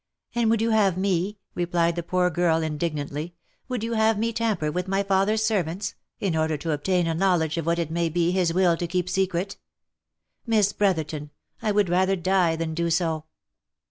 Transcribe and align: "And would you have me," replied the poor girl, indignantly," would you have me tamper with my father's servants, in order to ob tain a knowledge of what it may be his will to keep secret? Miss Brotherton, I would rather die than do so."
"And 0.33 0.49
would 0.49 0.61
you 0.63 0.71
have 0.71 0.97
me," 0.97 1.37
replied 1.53 1.95
the 1.95 2.01
poor 2.01 2.31
girl, 2.31 2.63
indignantly," 2.63 3.35
would 3.69 3.83
you 3.83 3.93
have 3.93 4.17
me 4.17 4.33
tamper 4.33 4.71
with 4.71 4.87
my 4.87 5.03
father's 5.03 5.43
servants, 5.43 5.93
in 6.19 6.35
order 6.35 6.57
to 6.57 6.71
ob 6.73 6.83
tain 6.85 7.05
a 7.05 7.13
knowledge 7.13 7.55
of 7.57 7.67
what 7.67 7.77
it 7.77 7.91
may 7.91 8.09
be 8.09 8.31
his 8.31 8.51
will 8.51 8.75
to 8.77 8.87
keep 8.87 9.07
secret? 9.07 9.57
Miss 10.43 10.73
Brotherton, 10.73 11.29
I 11.61 11.71
would 11.71 11.87
rather 11.87 12.15
die 12.15 12.55
than 12.55 12.73
do 12.73 12.89
so." 12.89 13.25